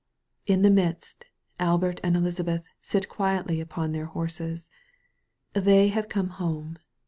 In 0.47 0.63
the 0.63 0.71
midst, 0.71 1.25
Albert 1.59 1.99
and 2.03 2.15
Elizabeth 2.17 2.63
sit 2.81 3.07
quietly 3.07 3.61
upon 3.61 3.91
their 3.91 4.07
horses. 4.07 4.71
They 5.53 5.89
have 5.89 6.09
come 6.09 6.29
home. 6.29 6.79